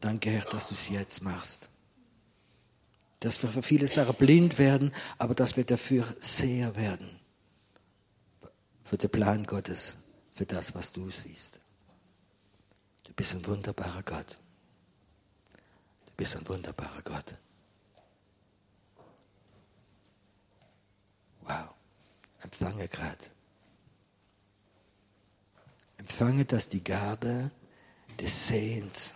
[0.00, 1.68] Danke, Herr, dass du es jetzt machst.
[3.20, 7.20] Dass wir für viele Sachen blind werden, aber dass wir dafür sehr werden.
[8.82, 9.94] Für den Plan Gottes,
[10.34, 11.61] für das, was du siehst.
[13.12, 14.38] Du bist ein wunderbarer Gott.
[16.06, 17.34] Du bist ein wunderbarer Gott.
[21.42, 21.74] Wow,
[22.40, 23.26] empfange gerade.
[25.98, 27.50] Empfange, dass die Gabe
[28.18, 29.14] des Sehens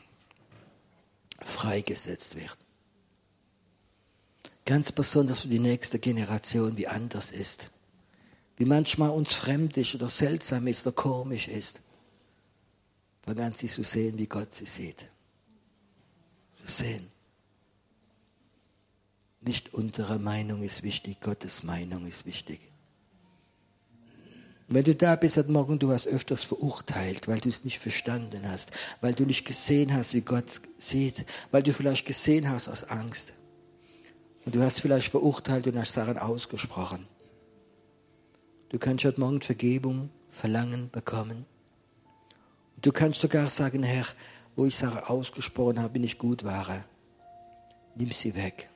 [1.40, 2.58] freigesetzt wird.
[4.66, 7.70] Ganz besonders für die nächste Generation, wie anders ist.
[8.58, 11.80] Wie manchmal uns fremd ist oder seltsam ist oder komisch ist.
[13.26, 15.08] An, sie zu sehen, wie Gott sie sieht.
[16.64, 17.08] Zu sehen.
[19.40, 22.60] Nicht unsere Meinung ist wichtig, Gottes Meinung ist wichtig.
[24.68, 28.48] wenn du da bist heute Morgen, du hast öfters verurteilt, weil du es nicht verstanden
[28.48, 32.84] hast, weil du nicht gesehen hast, wie Gott sieht, weil du vielleicht gesehen hast aus
[32.84, 33.32] Angst.
[34.44, 37.06] Und du hast vielleicht verurteilt und hast Sachen ausgesprochen.
[38.68, 41.44] Du kannst heute Morgen Vergebung verlangen bekommen.
[42.82, 44.06] Du kannst sogar sagen, Herr,
[44.54, 46.84] wo ich Sachen ausgesprochen habe, bin ich gut war.
[47.94, 48.68] Nimm sie weg.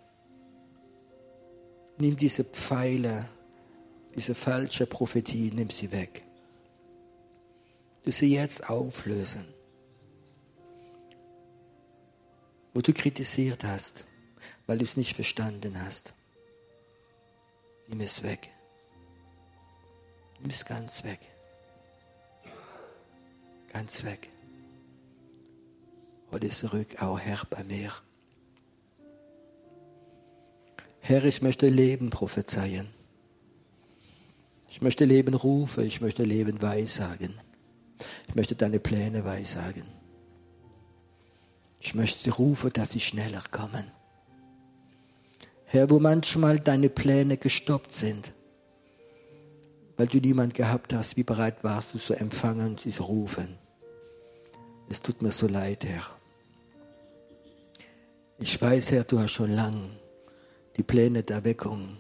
[1.99, 3.29] Nimm diese Pfeile,
[4.15, 6.25] diese falsche Prophetie, nimm sie weg.
[8.05, 9.47] Du sie jetzt auflösen.
[12.73, 14.05] Wo du kritisiert hast,
[14.67, 16.15] weil du es nicht verstanden hast.
[17.89, 18.49] Nimm es weg.
[20.41, 21.21] Nimm es ganz weg.
[23.73, 24.29] Ganz weg.
[26.33, 27.91] Hol es zurück, auch Herr, bei mir.
[31.01, 32.89] Herr, ich möchte Leben prophezeien.
[34.69, 37.35] Ich möchte Leben rufen, ich möchte Leben weissagen.
[38.29, 39.85] Ich möchte deine Pläne weissagen.
[41.81, 43.85] Ich möchte rufen, dass sie schneller kommen.
[45.65, 48.33] Herr, wo manchmal deine Pläne gestoppt sind,
[50.01, 53.59] weil du niemand gehabt hast, wie bereit warst du zu empfangen und zu rufen.
[54.89, 56.03] Es tut mir so leid, Herr.
[58.39, 59.91] Ich weiß, Herr, du hast schon lange
[60.79, 61.99] die Pläne der Erweckung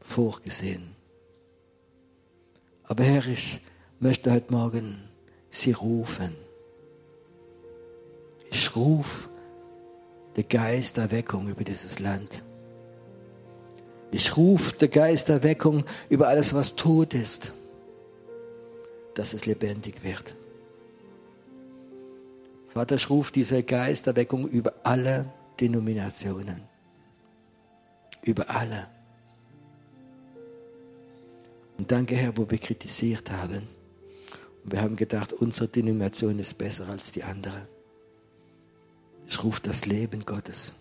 [0.00, 0.96] vorgesehen.
[2.82, 3.60] Aber Herr, ich
[4.00, 5.08] möchte heute Morgen
[5.50, 6.34] Sie rufen.
[8.50, 9.28] ich rufe
[10.36, 12.42] den Geist der Erweckung über dieses Land.
[14.14, 17.52] Ich rufe der Erweckung über alles, was tot ist,
[19.14, 20.36] dass es lebendig wird.
[22.66, 26.62] Vater, ich rufe diese Geisterweckung über alle Denominationen.
[28.22, 28.86] Über alle.
[31.76, 33.66] Und danke, Herr, wo wir kritisiert haben.
[34.62, 37.66] Und wir haben gedacht, unsere Denomination ist besser als die andere.
[39.26, 40.72] Ich rufe das Leben Gottes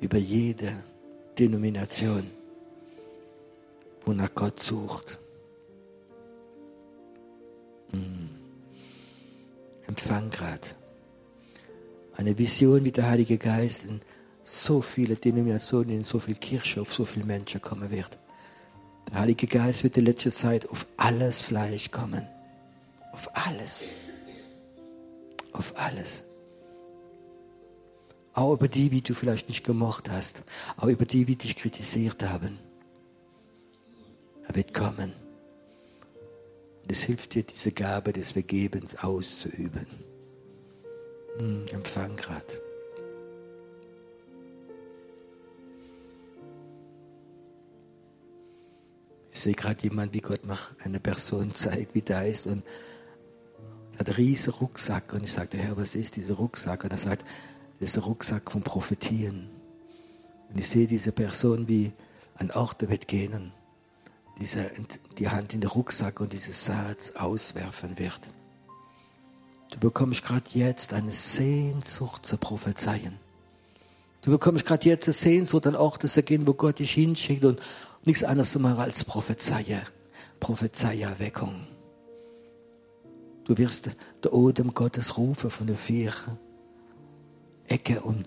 [0.00, 0.82] über jede
[1.38, 2.37] Denomination,
[4.04, 5.18] wonach Gott sucht.
[7.92, 8.28] Mm.
[9.86, 10.68] Empfang gerade
[12.18, 14.00] eine Vision, wie der Heilige Geist in
[14.42, 18.18] so viele Denominationen, in so viele Kirchen, auf so viele Menschen kommen wird.
[19.10, 22.26] Der Heilige Geist wird in letzter Zeit auf alles Fleisch kommen.
[23.12, 23.86] Auf alles.
[25.52, 26.24] Auf alles.
[28.32, 30.42] Auch über die, wie du vielleicht nicht gemocht hast.
[30.76, 32.58] Auch über die, wie dich kritisiert haben.
[34.48, 35.12] Er wird kommen.
[36.82, 39.86] Und es hilft dir, diese Gabe des Vergebens auszuüben.
[41.38, 42.62] Hm, empfang gerade.
[49.30, 52.64] Ich sehe gerade jemand, wie Gott nach einer Person zeigt, wie da ist und
[53.98, 56.84] hat einen riesen Rucksack und ich sagte, Herr, was ist dieser Rucksack?
[56.84, 57.24] Und er sagt,
[57.78, 59.48] das ist der Rucksack vom Prophetien.
[60.48, 61.92] Und ich sehe diese Person, wie
[62.36, 63.52] an Orte wird gehen,
[64.40, 64.70] diese,
[65.18, 68.20] die Hand in den Rucksack und dieses Saat auswerfen wird.
[69.70, 73.18] Du bekommst gerade jetzt eine Sehnsucht zu prophezeien.
[74.22, 77.60] Du bekommst gerade jetzt eine Sehnsucht an Orte zu gehen, wo Gott dich hinschickt und
[78.04, 79.82] nichts anderes zu machen als Prophezeie.
[80.40, 81.66] Prophezeierweckung.
[83.44, 83.90] Du wirst
[84.22, 86.12] der Odem Gottes rufen von der vier
[87.66, 88.26] Ecke und,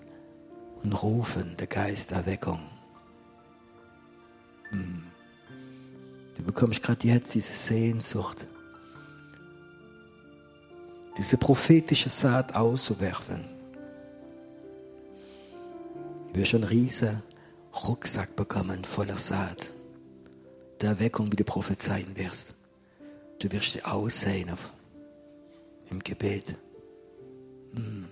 [0.82, 2.60] und rufen der Geisterweckung.
[4.70, 5.11] Hm.
[6.36, 8.46] Du bekommst gerade jetzt diese Sehnsucht
[11.16, 13.44] diese prophetische Saat auszuwerfen.
[16.32, 17.22] Du wirst einen riesen
[17.86, 19.72] Rucksack bekommen voller Saat.
[20.80, 22.54] Der Erweckung, wie du prophezeien wirst.
[23.38, 24.72] Du wirst sie aussehen auf,
[25.90, 26.54] im Gebet.
[27.74, 28.08] Hm.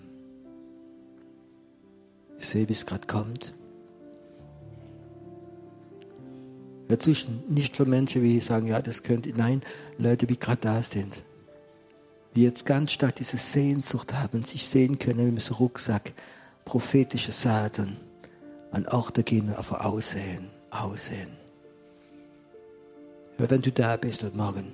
[2.38, 3.52] Ich sehe, wie es gerade kommt.
[6.90, 9.62] Natürlich nicht für Menschen, wie sagen, ja, das könnte, nein,
[9.96, 11.22] Leute, die gerade da sind
[12.34, 16.12] die jetzt ganz stark diese Sehnsucht haben, sich sehen können mit so Rucksack,
[16.64, 17.96] prophetische Saaten
[18.70, 21.30] an Orte gehen, aber aussehen, aussehen.
[23.36, 24.66] Aber wenn du da bist heute Morgen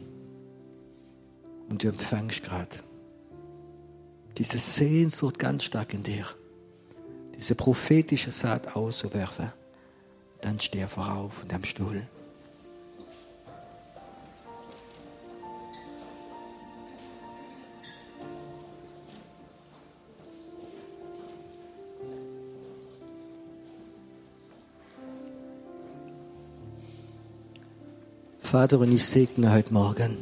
[1.70, 2.76] und du empfängst gerade
[4.36, 6.26] diese Sehnsucht ganz stark in dir,
[7.38, 9.50] diese prophetische Saat auszuwerfen,
[10.47, 12.07] dann steh einfach auf in deinem Stuhl.
[28.38, 30.16] Vater, und ich segne heute Morgen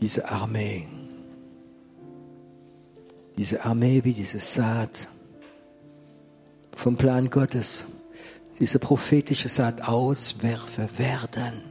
[0.00, 0.86] diese Armee.
[3.38, 5.08] Diese Armee wie diese Saat
[6.72, 7.86] vom Plan Gottes,
[8.60, 11.62] diese prophetische Saat auswerfen werden.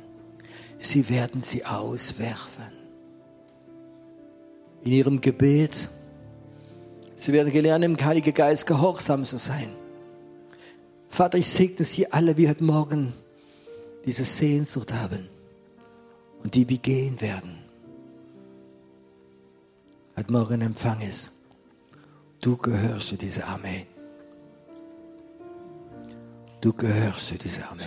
[0.80, 2.72] Sie werden sie auswerfen.
[4.84, 5.90] In ihrem Gebet.
[7.16, 9.70] Sie werden gelernt, im Heiligen Geist gehorsam zu sein.
[11.10, 13.14] Vater, ich segne sie alle wie heute Morgen
[14.06, 15.28] diese Sehnsucht haben
[16.44, 17.58] und die wie gehen werden.
[20.16, 21.32] Heute Morgen empfang es.
[22.40, 23.86] Du gehörst zu dieser Armee.
[26.62, 27.84] Du gehörst zu dieser Armee.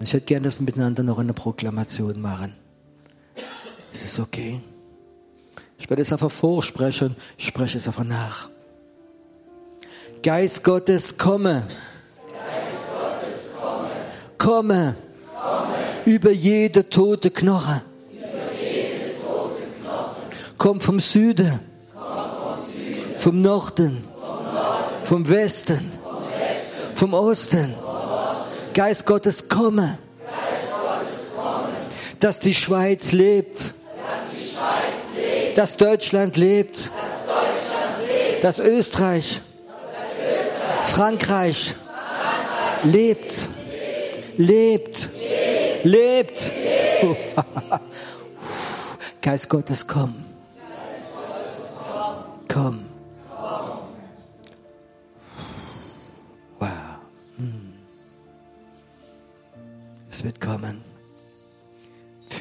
[0.00, 2.52] Ich hätte gerne, dass wir miteinander noch eine Proklamation machen.
[3.92, 4.60] Ist es okay?
[5.78, 8.50] Ich werde es einfach vorsprechen, ich spreche es einfach nach.
[10.22, 11.62] Geist Gottes, komme.
[12.28, 13.88] Geist Gottes, komme.
[14.38, 14.96] komme.
[15.34, 15.74] komme.
[16.04, 17.82] Über jede tote Knoche.
[18.12, 19.62] Jede tote.
[20.58, 21.60] Komm vom Süden.
[21.94, 23.18] Komm vom, Süden.
[23.18, 24.11] vom Norden.
[25.04, 25.92] Vom, Westen.
[26.94, 27.74] Vom, Osten.
[28.74, 29.98] Geist Gottes, komme.
[32.20, 33.74] Dass die Schweiz lebt.
[35.54, 36.90] Dass, Deutschland lebt.
[38.40, 39.40] Dass Österreich
[40.82, 41.74] Frankreich
[42.82, 43.48] lebt,
[44.36, 45.08] lebt,
[45.84, 46.52] lebt.
[49.22, 50.14] Geist Gottes, komm.
[52.46, 52.91] Komm.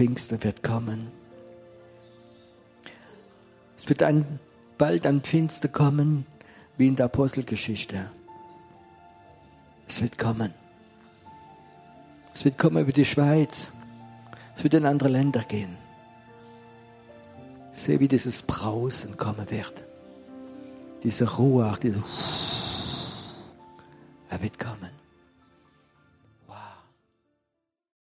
[0.02, 1.12] Pfingster wird kommen.
[3.78, 4.40] Es wird ein,
[4.80, 6.26] bald ein Pfingster kommen,
[6.76, 8.10] wie in der Apostelgeschichte.
[9.88, 10.56] Es wird kommen.
[12.34, 13.72] Es wird kommen über die Schweiz.
[14.56, 15.78] Es wird in andere Länder gehen.
[17.72, 19.84] Ich sehe, wie dieses Brausen kommen wird.
[21.04, 22.02] Diese Ruhe, diese
[24.32, 25.01] er wird kommen.